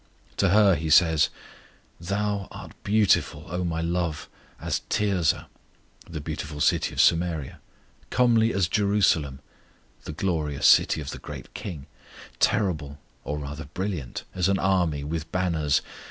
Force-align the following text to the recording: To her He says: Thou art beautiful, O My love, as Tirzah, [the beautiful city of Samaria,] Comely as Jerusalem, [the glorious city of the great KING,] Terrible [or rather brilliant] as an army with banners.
To 0.37 0.49
her 0.49 0.73
He 0.73 0.89
says: 0.89 1.29
Thou 1.99 2.47
art 2.49 2.71
beautiful, 2.83 3.45
O 3.51 3.63
My 3.63 3.81
love, 3.81 4.27
as 4.59 4.79
Tirzah, 4.89 5.45
[the 6.09 6.19
beautiful 6.19 6.59
city 6.59 6.91
of 6.91 6.99
Samaria,] 6.99 7.59
Comely 8.09 8.51
as 8.51 8.67
Jerusalem, 8.67 9.41
[the 10.05 10.11
glorious 10.13 10.65
city 10.65 11.01
of 11.01 11.11
the 11.11 11.19
great 11.19 11.53
KING,] 11.53 11.85
Terrible 12.39 12.97
[or 13.23 13.37
rather 13.37 13.65
brilliant] 13.65 14.23
as 14.33 14.49
an 14.49 14.57
army 14.57 15.03
with 15.03 15.31
banners. 15.31 15.81